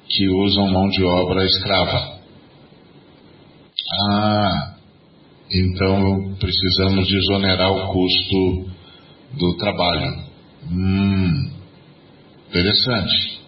que 0.10 0.30
usam 0.30 0.68
mão 0.68 0.88
de 0.90 1.04
obra 1.04 1.46
escrava. 1.46 2.20
Ah, 4.12 4.73
então 5.54 6.36
precisamos 6.40 7.08
desonerar 7.08 7.72
o 7.72 7.94
custo 7.94 8.72
do 9.38 9.58
trabalho. 9.58 10.24
Hum, 10.72 11.52
interessante. 12.50 13.40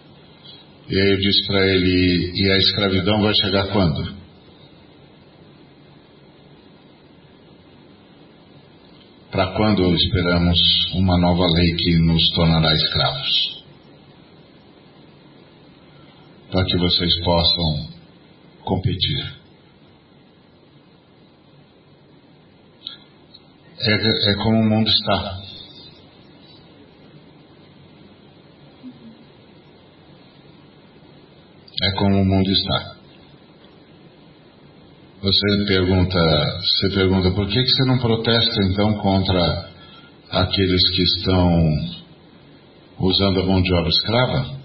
E 0.87 0.95
aí 0.95 1.11
eu 1.13 1.17
disse 1.17 1.47
para 1.47 1.65
ele: 1.65 2.31
e 2.35 2.51
a 2.51 2.57
escravidão 2.57 3.21
vai 3.21 3.33
chegar 3.33 3.67
quando? 3.71 4.15
Para 9.31 9.47
quando 9.53 9.93
esperamos 9.95 10.57
uma 10.93 11.17
nova 11.19 11.45
lei 11.47 11.75
que 11.75 11.97
nos 11.97 12.31
tornará 12.31 12.73
escravos? 12.73 13.63
Para 16.51 16.63
que 16.65 16.77
vocês 16.77 17.19
possam 17.23 17.89
competir. 18.63 19.44
É, 23.87 24.31
é 24.31 24.35
como 24.35 24.59
o 24.59 24.69
mundo 24.69 24.89
está. 24.89 25.45
é 31.85 31.91
como 31.97 32.21
o 32.21 32.25
mundo 32.25 32.49
está. 32.49 32.95
Você 35.21 35.65
pergunta, 35.67 36.19
você 36.61 36.89
pergunta 36.95 37.31
por 37.31 37.47
que, 37.47 37.61
que 37.61 37.69
você 37.69 37.85
não 37.85 37.97
protesta 37.97 38.63
então 38.63 38.93
contra 38.95 39.69
aqueles 40.29 40.89
que 40.89 41.01
estão 41.01 41.49
usando 42.99 43.41
a 43.41 43.45
mão 43.45 43.61
de 43.61 43.73
obra 43.73 43.89
escrava? 43.89 44.55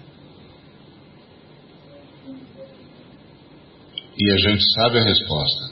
E 4.17 4.31
a 4.31 4.37
gente 4.49 4.63
sabe 4.75 4.99
a 4.99 5.03
resposta. 5.03 5.71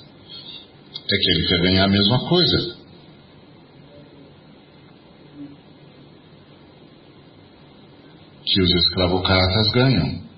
É 1.11 1.17
que 1.17 1.31
ele 1.31 1.47
quer 1.47 1.61
ganhar 1.61 1.85
a 1.85 1.89
mesma 1.89 2.27
coisa. 2.27 2.78
que 8.51 8.61
os 8.61 8.71
escravocratas 8.71 9.71
ganham. 9.71 10.29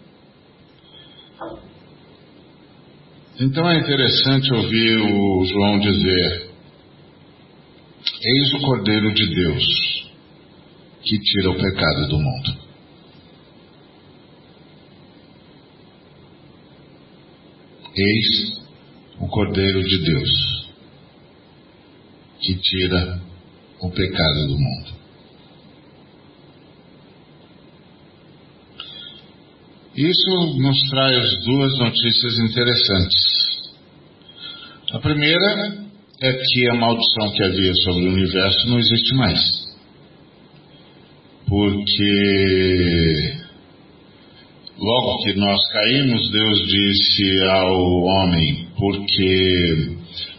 Então 3.40 3.70
é 3.70 3.80
interessante 3.80 4.54
ouvir 4.54 4.98
o 5.02 5.46
João 5.46 5.80
dizer: 5.80 6.52
Eis 8.24 8.54
o 8.56 8.60
Cordeiro 8.66 9.14
de 9.14 9.28
Deus 9.34 9.64
que 11.04 11.18
tira 11.18 11.50
o 11.52 11.58
pecado 11.58 12.08
do 12.08 12.20
mundo. 12.20 12.58
Eis 17.96 18.62
o 19.20 19.28
Cordeiro 19.28 19.84
de 19.84 19.98
Deus 19.98 20.30
que 22.42 22.56
tira 22.56 23.22
o 23.82 23.90
pecado 23.90 24.48
do 24.48 24.58
mundo. 24.58 25.01
Isso 30.02 30.58
nos 30.58 30.80
traz 30.90 31.44
duas 31.46 31.78
notícias 31.78 32.40
interessantes. 32.40 33.22
A 34.94 35.00
primeira 35.00 35.78
é 36.24 36.34
que 36.34 36.70
a 36.70 36.74
maldição 36.74 37.32
que 37.32 37.44
havia 37.44 37.72
sobre 37.76 38.08
o 38.08 38.12
universo 38.12 38.68
não 38.68 38.80
existe 38.80 39.14
mais. 39.14 39.40
Porque 41.48 42.14
logo 44.80 45.24
que 45.24 45.34
nós 45.34 45.60
caímos, 45.72 46.32
Deus 46.32 46.68
disse 46.68 47.44
ao 47.52 48.02
homem: 48.02 48.70
Porque 48.80 49.98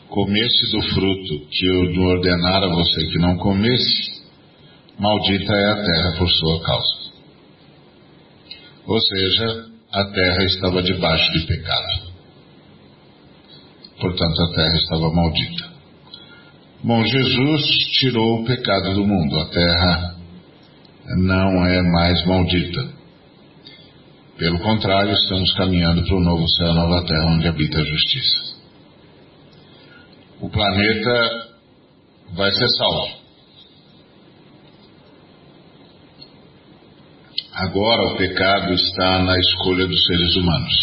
comesse 0.09 0.73
do 0.73 0.83
fruto 0.93 1.47
que 1.49 1.67
eu 1.67 2.03
ordenara 2.03 2.67
a 2.67 2.75
você 2.75 3.07
que 3.07 3.19
não 3.19 3.37
comesse, 3.37 4.25
maldita 4.99 5.53
é 5.53 5.71
a 5.71 5.77
terra 5.77 6.17
por 6.19 6.29
sua 6.29 6.61
causa. 6.65 7.02
Ou 8.87 9.01
seja, 9.01 9.67
a 9.93 10.05
terra 10.05 10.45
estava 10.45 10.83
debaixo 10.83 11.33
de 11.33 11.47
pecado. 11.47 12.13
Portanto, 14.01 14.43
a 14.43 14.55
terra 14.55 14.75
estava 14.75 15.13
maldita. 15.13 15.73
Bom, 16.83 17.05
Jesus 17.05 17.63
tirou 18.01 18.41
o 18.41 18.45
pecado 18.45 18.95
do 18.95 19.07
mundo. 19.07 19.39
A 19.39 19.47
terra 19.47 20.17
não 21.17 21.65
é 21.65 21.83
mais 21.83 22.25
maldita. 22.27 23.03
Pelo 24.37 24.59
contrário, 24.59 25.13
estamos 25.13 25.53
caminhando 25.55 26.05
para 26.05 26.17
o 26.17 26.21
novo 26.21 26.49
céu 26.49 26.75
nova 26.75 27.07
terra 27.07 27.27
onde 27.27 27.47
habita 27.47 27.79
a 27.79 27.85
justiça. 27.85 28.57
O 30.41 30.51
planeta 30.51 31.49
vai 32.35 32.51
ser 32.51 32.69
salvo. 32.71 33.22
Agora 37.63 38.03
o 38.13 38.17
pecado 38.17 38.75
está 38.75 39.23
na 39.23 39.39
escolha 39.39 39.87
dos 39.87 40.05
seres 40.05 40.35
humanos. 40.35 40.75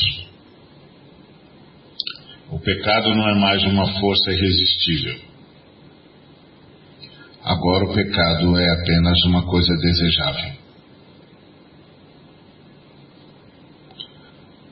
O 2.51 2.57
pecado 2.57 3.13
não 3.15 3.29
é 3.29 3.35
mais 3.37 3.61
uma 3.65 3.99
força 3.99 4.31
irresistível. 4.31 5.19
Agora 7.43 7.83
o 7.83 7.93
pecado 7.93 8.57
é 8.57 8.65
apenas 8.79 9.25
uma 9.25 9.45
coisa 9.45 9.75
desejável. 9.75 10.53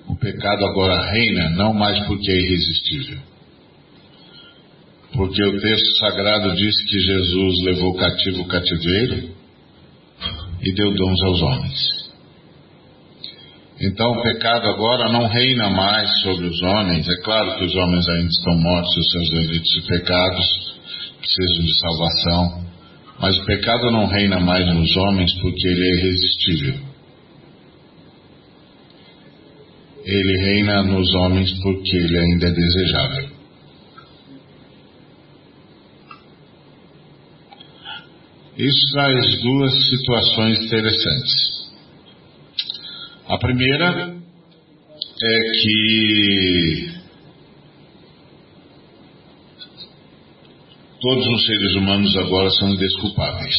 O 0.08 0.16
pecado 0.16 0.66
agora 0.66 1.12
reina 1.12 1.50
não 1.50 1.74
mais 1.74 2.00
porque 2.08 2.32
é 2.32 2.40
irresistível. 2.40 3.20
Porque 5.12 5.44
o 5.44 5.60
texto 5.60 5.98
sagrado 6.00 6.56
diz 6.56 6.82
que 6.86 7.00
Jesus 7.02 7.66
levou 7.66 7.94
cativo 7.96 8.44
o 8.44 8.48
cativeiro 8.48 9.30
e 10.62 10.74
deu 10.74 10.94
dons 10.94 11.24
aos 11.24 11.42
homens. 11.42 11.97
Então 13.80 14.10
o 14.12 14.24
pecado 14.24 14.68
agora 14.70 15.12
não 15.12 15.28
reina 15.28 15.70
mais 15.70 16.10
sobre 16.22 16.48
os 16.48 16.62
homens. 16.64 17.08
É 17.08 17.22
claro 17.22 17.58
que 17.58 17.66
os 17.66 17.76
homens 17.76 18.08
ainda 18.10 18.28
estão 18.28 18.58
mortos 18.58 18.98
os 18.98 19.12
seus 19.12 19.30
delitos 19.30 19.76
e 19.76 19.82
pecados, 19.88 20.80
precisam 21.20 21.66
de 21.66 21.80
salvação. 21.80 22.68
Mas 23.20 23.38
o 23.38 23.46
pecado 23.46 23.92
não 23.92 24.08
reina 24.08 24.40
mais 24.40 24.66
nos 24.74 24.96
homens 24.98 25.32
porque 25.42 25.68
ele 25.68 25.90
é 25.90 25.96
irresistível. 25.96 26.88
Ele 30.06 30.46
reina 30.46 30.84
nos 30.84 31.14
homens 31.16 31.52
porque 31.62 31.98
ele 31.98 32.18
ainda 32.18 32.48
é 32.48 32.52
desejável. 32.52 33.30
Isso 38.58 38.92
traz 38.92 39.42
duas 39.44 39.90
situações 39.90 40.66
interessantes. 40.66 41.57
A 43.30 43.38
primeira 43.40 44.16
é 45.22 45.52
que 45.62 46.92
todos 51.02 51.28
os 51.28 51.46
seres 51.46 51.76
humanos 51.76 52.16
agora 52.16 52.50
são 52.52 52.70
indesculpáveis. 52.70 53.56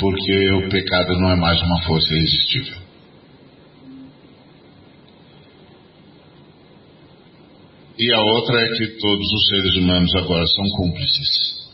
Porque 0.00 0.50
o 0.54 0.68
pecado 0.68 1.12
não 1.20 1.30
é 1.30 1.36
mais 1.36 1.62
uma 1.62 1.80
força 1.82 2.12
irresistível. 2.14 2.78
E 7.96 8.12
a 8.12 8.20
outra 8.20 8.60
é 8.60 8.68
que 8.76 8.86
todos 8.98 9.32
os 9.32 9.48
seres 9.50 9.76
humanos 9.76 10.16
agora 10.16 10.46
são 10.46 10.64
cúmplices. 10.70 11.67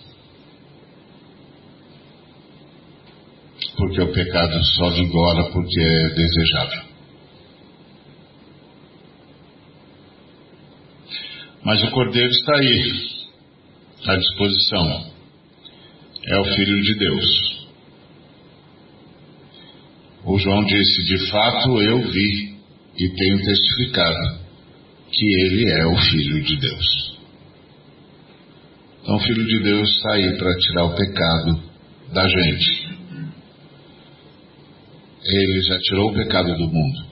Porque 3.84 4.00
o 4.00 4.12
pecado 4.12 4.64
só 4.64 4.88
vigora 4.90 5.50
porque 5.52 5.78
é 5.78 6.08
desejável. 6.14 6.84
Mas 11.62 11.82
o 11.82 11.90
Cordeiro 11.90 12.30
está 12.30 12.56
aí, 12.56 12.92
à 14.06 14.16
disposição. 14.16 15.12
É 16.26 16.38
o 16.38 16.44
Filho 16.44 16.80
de 16.80 16.94
Deus. 16.94 17.66
O 20.24 20.38
João 20.38 20.64
disse: 20.64 21.04
De 21.04 21.30
fato 21.30 21.82
eu 21.82 22.10
vi 22.10 22.56
e 22.96 23.08
tenho 23.10 23.44
testificado 23.44 24.40
que 25.10 25.26
ele 25.44 25.70
é 25.70 25.86
o 25.88 25.96
Filho 25.96 26.42
de 26.42 26.56
Deus. 26.58 27.18
Então, 29.02 29.16
o 29.16 29.20
Filho 29.20 29.44
de 29.44 29.62
Deus 29.62 29.90
está 29.90 30.14
aí 30.14 30.38
para 30.38 30.56
tirar 30.56 30.84
o 30.84 30.94
pecado 30.94 31.62
da 32.14 32.26
gente. 32.26 32.83
Ele 35.24 35.62
já 35.62 35.78
tirou 35.78 36.10
o 36.10 36.14
pecado 36.14 36.54
do 36.56 36.68
mundo. 36.68 37.06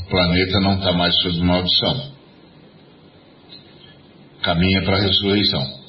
O 0.00 0.04
planeta 0.08 0.60
não 0.60 0.78
está 0.78 0.92
mais 0.92 1.14
sob 1.22 1.38
maldição. 1.40 2.12
Caminha 4.42 4.82
para 4.82 4.96
a 4.96 5.02
ressurreição. 5.02 5.82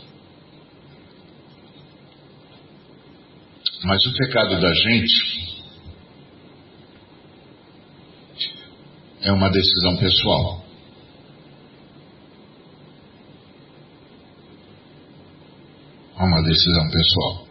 Mas 3.83 4.05
o 4.05 4.13
pecado 4.13 4.61
da 4.61 4.73
gente 4.73 5.43
é 9.21 9.31
uma 9.31 9.49
decisão 9.49 9.97
pessoal. 9.97 10.63
É 16.17 16.23
uma 16.23 16.43
decisão 16.43 16.89
pessoal. 16.91 17.42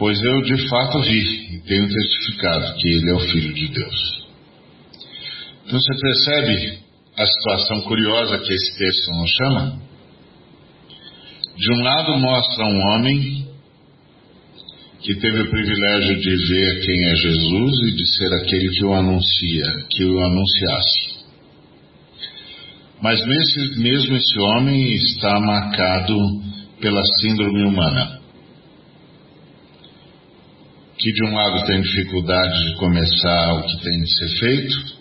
Pois 0.00 0.18
eu 0.18 0.40
de 0.40 0.66
fato 0.66 0.98
vi 1.02 1.56
e 1.56 1.60
tenho 1.60 1.86
testificado 1.86 2.74
que 2.76 2.88
ele 2.88 3.10
é 3.10 3.12
o 3.12 3.20
Filho 3.20 3.52
de 3.52 3.68
Deus. 3.68 4.26
Então 5.66 5.78
você 5.78 6.00
percebe 6.00 6.78
a 7.18 7.26
situação 7.26 7.82
curiosa 7.82 8.38
que 8.38 8.50
esse 8.50 8.78
texto 8.78 9.10
nos 9.10 9.30
chama? 9.30 9.78
De 11.54 11.74
um 11.74 11.82
lado 11.82 12.18
mostra 12.18 12.64
um 12.64 12.80
homem 12.88 13.46
que 15.02 15.14
teve 15.16 15.42
o 15.42 15.50
privilégio 15.50 16.18
de 16.18 16.36
ver 16.48 16.80
quem 16.80 17.04
é 17.04 17.14
Jesus 17.16 17.82
e 17.82 17.90
de 17.92 18.16
ser 18.16 18.32
aquele 18.32 18.70
que 18.70 18.84
o 18.86 18.94
anuncia, 18.94 19.86
que 19.90 20.04
o 20.06 20.18
anunciasse. 20.18 21.20
Mas 23.02 23.20
mesmo, 23.26 24.16
esse 24.16 24.40
homem 24.40 24.94
está 24.94 25.38
marcado 25.40 26.16
pela 26.80 27.02
síndrome 27.20 27.64
humana, 27.64 28.19
que 31.00 31.12
de 31.12 31.24
um 31.24 31.34
lado 31.34 31.64
tem 31.64 31.80
dificuldade 31.80 32.68
de 32.68 32.76
começar 32.76 33.54
o 33.54 33.62
que 33.62 33.82
tem 33.82 34.02
de 34.02 34.18
ser 34.18 34.38
feito, 34.38 35.00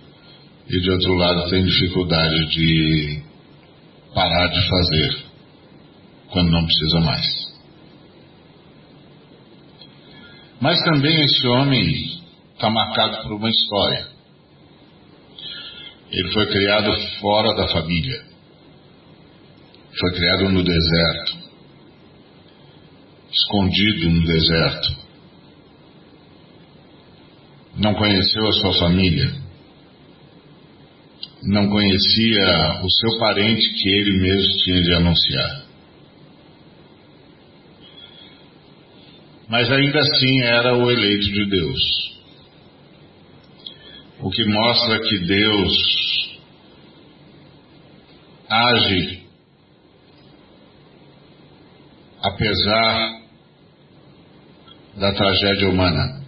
e 0.70 0.80
de 0.80 0.92
outro 0.92 1.14
lado 1.16 1.50
tem 1.50 1.62
dificuldade 1.62 2.48
de 2.52 3.22
parar 4.14 4.48
de 4.48 4.70
fazer 4.70 5.26
quando 6.32 6.52
não 6.52 6.66
precisa 6.66 7.00
mais. 7.02 7.50
Mas 10.62 10.80
também 10.84 11.22
esse 11.22 11.48
homem 11.48 12.22
está 12.54 12.70
marcado 12.70 13.24
por 13.24 13.34
uma 13.34 13.50
história. 13.50 14.08
Ele 16.12 16.32
foi 16.32 16.46
criado 16.48 16.96
fora 17.20 17.56
da 17.56 17.68
família. 17.68 18.24
Foi 20.00 20.12
criado 20.14 20.50
no 20.50 20.64
deserto. 20.64 21.38
Escondido 23.32 24.10
no 24.12 24.26
deserto. 24.26 25.09
Não 27.80 27.94
conheceu 27.94 28.48
a 28.48 28.52
sua 28.52 28.74
família. 28.80 29.32
Não 31.44 31.70
conhecia 31.70 32.82
o 32.84 32.92
seu 32.92 33.20
parente 33.20 33.74
que 33.74 33.90
ele 33.90 34.20
mesmo 34.20 34.58
tinha 34.64 34.82
de 34.82 34.94
anunciar. 34.94 35.70
mas 39.50 39.70
ainda 39.72 40.00
assim 40.00 40.44
era 40.44 40.78
o 40.78 40.92
eleito 40.92 41.26
de 41.26 41.50
Deus. 41.50 41.80
O 44.22 44.30
que 44.30 44.46
mostra 44.46 45.00
que 45.00 45.20
Deus 45.26 46.38
age 48.48 49.24
apesar 52.22 53.22
da 54.98 55.14
tragédia 55.14 55.70
humana. 55.70 56.19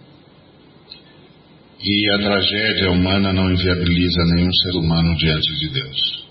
E 1.84 2.14
a 2.14 2.18
tragédia 2.18 2.92
humana 2.92 3.32
não 3.32 3.50
inviabiliza 3.50 4.22
nenhum 4.34 4.52
ser 4.52 4.78
humano 4.78 5.16
diante 5.16 5.52
de 5.58 5.68
Deus. 5.70 6.28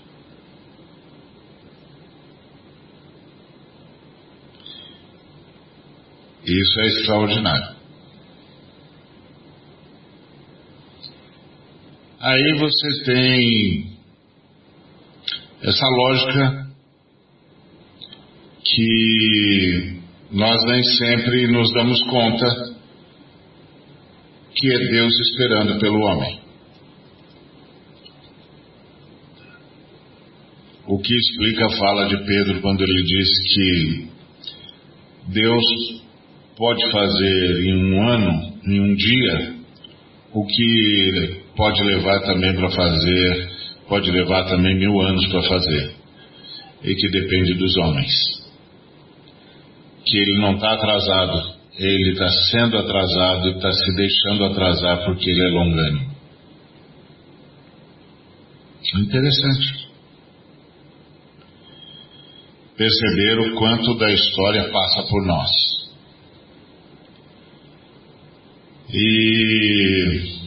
Isso 6.44 6.80
é 6.80 6.86
extraordinário. 6.86 7.76
Aí 12.18 12.58
você 12.58 13.04
tem 13.04 13.92
essa 15.62 15.86
lógica 15.86 16.66
que 18.64 20.00
nós 20.30 20.64
nem 20.64 20.82
sempre 20.82 21.46
nos 21.48 21.70
damos 21.74 22.02
conta 22.08 22.71
que 24.62 24.72
é 24.72 24.78
Deus 24.78 25.12
esperando 25.18 25.80
pelo 25.80 26.00
homem. 26.04 26.38
O 30.86 31.00
que 31.00 31.12
explica 31.12 31.66
a 31.66 31.70
fala 31.70 32.08
de 32.08 32.16
Pedro 32.24 32.60
quando 32.60 32.80
ele 32.80 33.02
diz 33.02 33.28
que 33.54 34.08
Deus 35.32 35.64
pode 36.56 36.92
fazer 36.92 37.60
em 37.64 37.74
um 37.74 38.08
ano, 38.08 38.54
em 38.68 38.80
um 38.80 38.94
dia, 38.94 39.56
o 40.32 40.46
que 40.46 41.40
pode 41.56 41.82
levar 41.82 42.20
também 42.20 42.54
para 42.54 42.70
fazer, 42.70 43.50
pode 43.88 44.12
levar 44.12 44.44
também 44.44 44.78
mil 44.78 45.00
anos 45.00 45.26
para 45.26 45.42
fazer, 45.42 45.92
e 46.84 46.94
que 46.94 47.08
depende 47.10 47.54
dos 47.54 47.76
homens. 47.78 48.12
Que 50.06 50.18
ele 50.18 50.40
não 50.40 50.54
está 50.54 50.74
atrasado, 50.74 51.61
ele 51.78 52.12
está 52.12 52.28
sendo 52.50 52.78
atrasado 52.78 53.48
e 53.48 53.52
está 53.52 53.72
se 53.72 53.96
deixando 53.96 54.44
atrasar 54.44 55.04
porque 55.04 55.30
ele 55.30 55.42
é 55.42 55.50
longânimo. 55.50 56.12
Interessante. 58.94 59.88
Perceber 62.76 63.38
o 63.40 63.54
quanto 63.54 63.94
da 63.96 64.10
história 64.12 64.70
passa 64.70 65.02
por 65.08 65.24
nós. 65.24 65.50
E 68.92 70.42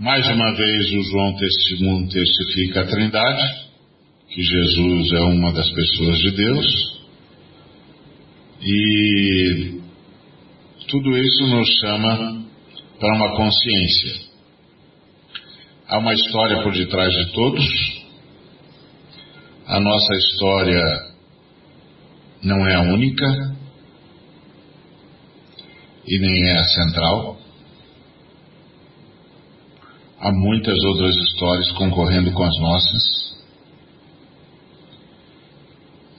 mais 0.00 0.26
uma 0.26 0.54
vez 0.54 0.92
o 0.92 1.02
João 1.02 1.36
testifica 2.08 2.80
a 2.80 2.86
Trindade, 2.86 3.68
que 4.28 4.42
Jesus 4.42 5.12
é 5.12 5.20
uma 5.20 5.52
das 5.52 5.70
pessoas 5.70 6.18
de 6.18 6.30
Deus, 6.32 6.97
e 8.70 9.80
tudo 10.88 11.16
isso 11.16 11.46
nos 11.46 11.66
chama 11.80 12.44
para 13.00 13.16
uma 13.16 13.34
consciência. 13.34 14.28
Há 15.88 15.98
uma 15.98 16.12
história 16.12 16.62
por 16.62 16.74
detrás 16.74 17.10
de 17.10 17.32
todos. 17.32 17.64
A 19.66 19.80
nossa 19.80 20.14
história 20.16 20.82
não 22.42 22.66
é 22.66 22.74
a 22.74 22.82
única 22.92 23.56
e 26.06 26.18
nem 26.18 26.48
é 26.50 26.58
a 26.58 26.64
central. 26.64 27.38
Há 30.20 30.30
muitas 30.30 30.76
outras 30.84 31.16
histórias 31.16 31.72
concorrendo 31.72 32.32
com 32.32 32.42
as 32.42 32.58
nossas. 32.58 33.37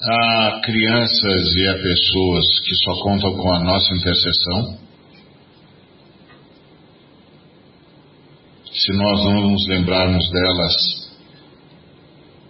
Há 0.01 0.61
crianças 0.63 1.55
e 1.57 1.67
há 1.67 1.73
pessoas 1.73 2.45
que 2.63 2.75
só 2.85 3.03
contam 3.03 3.35
com 3.35 3.53
a 3.53 3.59
nossa 3.59 3.93
intercessão. 3.95 4.79
Se 8.71 8.93
nós 8.93 9.25
não 9.25 9.49
nos 9.51 9.67
lembrarmos 9.67 10.31
delas, 10.31 10.73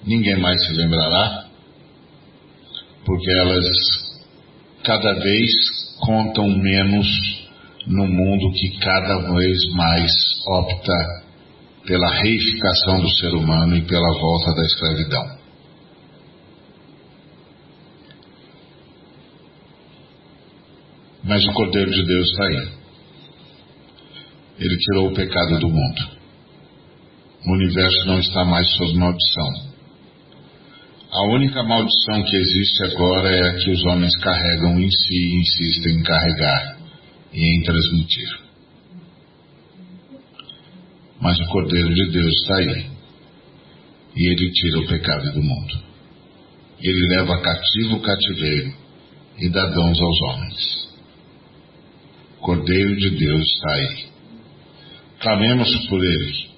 ninguém 0.05 0.39
mais 0.39 0.63
se 0.63 0.73
lembrará, 0.73 1.45
porque 3.03 3.31
elas 3.41 3.65
cada 4.83 5.13
vez 5.15 5.51
contam 6.01 6.47
menos 6.49 7.07
no 7.87 8.05
mundo 8.05 8.51
que 8.53 8.77
cada 8.77 9.33
vez 9.33 9.57
mais 9.73 10.11
opta 10.47 11.23
pela 11.87 12.13
reificação 12.13 13.01
do 13.01 13.09
ser 13.17 13.33
humano 13.33 13.75
e 13.75 13.81
pela 13.81 14.19
volta 14.19 14.53
da 14.53 14.61
escravidão. 14.61 15.38
Mas 21.29 21.45
o 21.45 21.53
Cordeiro 21.53 21.91
de 21.91 22.05
Deus 22.07 22.27
está 22.31 22.43
aí. 22.43 22.67
Ele 24.57 24.77
tirou 24.77 25.09
o 25.09 25.13
pecado 25.13 25.59
do 25.59 25.69
mundo. 25.69 26.09
O 27.45 27.53
universo 27.53 28.07
não 28.07 28.19
está 28.19 28.43
mais 28.45 28.67
sob 28.75 28.97
maldição. 28.97 29.69
A 31.11 31.27
única 31.35 31.61
maldição 31.61 32.23
que 32.23 32.35
existe 32.35 32.83
agora 32.85 33.29
é 33.29 33.47
a 33.47 33.53
que 33.57 33.69
os 33.69 33.85
homens 33.85 34.17
carregam 34.17 34.79
em 34.79 34.89
si 34.89 35.13
e 35.13 35.39
insistem 35.39 35.97
em 35.97 36.03
carregar 36.03 36.77
e 37.31 37.57
em 37.57 37.61
transmitir. 37.61 38.39
Mas 41.21 41.39
o 41.41 41.45
Cordeiro 41.45 41.93
de 41.93 42.11
Deus 42.11 42.33
está 42.41 42.55
aí. 42.55 42.89
E 44.15 44.31
ele 44.31 44.51
tira 44.51 44.79
o 44.79 44.87
pecado 44.87 45.31
do 45.33 45.43
mundo. 45.43 45.79
Ele 46.81 47.17
leva 47.17 47.39
cativo 47.39 47.97
o 47.97 48.01
cativeiro 48.01 48.73
e 49.37 49.49
dá 49.49 49.63
dons 49.67 50.01
aos 50.01 50.21
homens. 50.23 50.78
Cordeiro 52.41 52.95
de 52.95 53.09
Deus 53.11 53.41
está 53.41 53.73
aí. 53.73 54.09
Clamemos 55.19 55.87
por 55.87 56.03
Ele, 56.03 56.49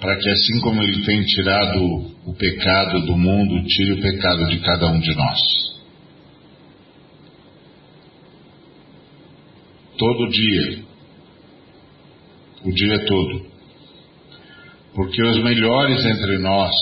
para 0.00 0.16
que 0.16 0.30
assim 0.30 0.60
como 0.60 0.82
Ele 0.82 1.04
tem 1.04 1.22
tirado 1.24 2.14
o 2.26 2.34
pecado 2.34 3.00
do 3.06 3.16
mundo, 3.16 3.66
tire 3.66 3.92
o 3.92 4.00
pecado 4.00 4.48
de 4.48 4.58
cada 4.60 4.86
um 4.88 4.98
de 4.98 5.14
nós. 5.14 5.38
Todo 9.98 10.30
dia, 10.30 10.84
o 12.64 12.70
dia 12.72 13.04
todo, 13.04 13.46
porque 14.94 15.22
os 15.22 15.44
melhores 15.44 16.04
entre 16.04 16.38
nós 16.38 16.72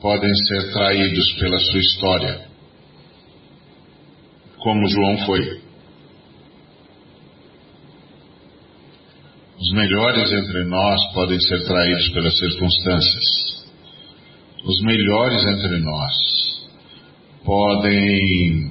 podem 0.00 0.32
ser 0.46 0.72
traídos 0.72 1.32
pela 1.38 1.58
sua 1.58 1.80
história, 1.80 2.46
como 4.58 4.88
João 4.88 5.18
foi. 5.26 5.69
Os 9.60 9.72
melhores 9.72 10.32
entre 10.32 10.64
nós 10.64 11.12
podem 11.12 11.38
ser 11.38 11.62
traídos 11.64 12.08
pelas 12.14 12.38
circunstâncias. 12.38 13.66
Os 14.64 14.80
melhores 14.84 15.44
entre 15.44 15.78
nós 15.80 16.14
podem 17.44 18.70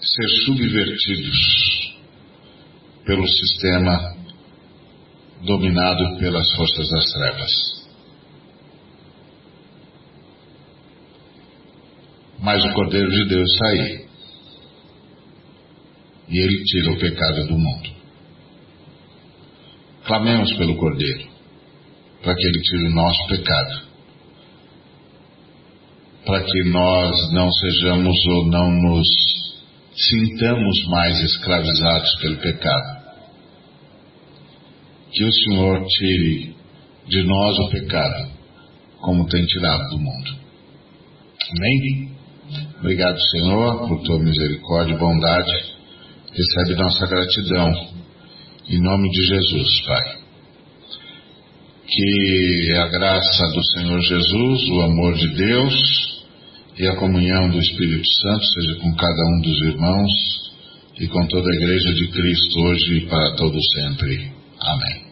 ser 0.00 0.28
subvertidos 0.44 1.96
pelo 3.04 3.26
sistema 3.26 4.16
dominado 5.44 6.18
pelas 6.18 6.54
forças 6.54 6.88
das 6.88 7.04
trevas. 7.12 7.50
Mas 12.40 12.64
o 12.64 12.74
Cordeiro 12.74 13.10
de 13.10 13.28
Deus 13.28 13.52
está 13.52 13.68
aí. 13.70 14.08
E 16.28 16.38
ele 16.38 16.62
tira 16.62 16.92
o 16.92 16.98
pecado 16.98 17.48
do 17.48 17.58
mundo. 17.58 17.97
Clamemos 20.08 20.50
pelo 20.56 20.74
Cordeiro, 20.76 21.28
para 22.22 22.34
que 22.34 22.46
ele 22.46 22.62
tire 22.62 22.86
o 22.86 22.94
nosso 22.94 23.28
pecado, 23.28 23.82
para 26.24 26.42
que 26.42 26.64
nós 26.70 27.14
não 27.34 27.52
sejamos 27.52 28.16
ou 28.28 28.46
não 28.46 28.70
nos 28.70 29.06
sintamos 29.92 30.86
mais 30.86 31.20
escravizados 31.24 32.16
pelo 32.22 32.38
pecado. 32.38 32.98
Que 35.12 35.24
o 35.24 35.30
Senhor 35.30 35.84
tire 35.86 36.56
de 37.06 37.22
nós 37.24 37.58
o 37.58 37.68
pecado, 37.68 38.30
como 39.02 39.28
tem 39.28 39.44
tirado 39.44 39.90
do 39.90 39.98
mundo. 39.98 40.38
Amém? 41.54 42.16
Obrigado, 42.78 43.18
Senhor, 43.30 43.86
por 43.86 44.02
tua 44.04 44.18
misericórdia 44.20 44.94
e 44.94 44.98
bondade. 44.98 45.74
Recebe 46.32 46.80
nossa 46.80 47.06
gratidão 47.06 47.97
em 48.68 48.80
nome 48.80 49.10
de 49.10 49.22
Jesus, 49.24 49.80
Pai. 49.86 50.18
Que 51.86 52.72
a 52.76 52.86
graça 52.88 53.46
do 53.54 53.64
Senhor 53.64 54.00
Jesus, 54.00 54.68
o 54.70 54.80
amor 54.82 55.14
de 55.14 55.28
Deus 55.34 56.18
e 56.78 56.86
a 56.86 56.96
comunhão 56.96 57.48
do 57.50 57.58
Espírito 57.58 58.06
Santo 58.22 58.44
seja 58.44 58.74
com 58.80 58.94
cada 58.94 59.22
um 59.34 59.40
dos 59.40 59.60
irmãos 59.62 60.52
e 61.00 61.08
com 61.08 61.26
toda 61.28 61.50
a 61.50 61.54
Igreja 61.54 61.94
de 61.94 62.08
Cristo 62.08 62.60
hoje 62.60 62.98
e 62.98 63.06
para 63.06 63.36
todo 63.36 63.58
sempre. 63.74 64.32
Amém. 64.60 65.07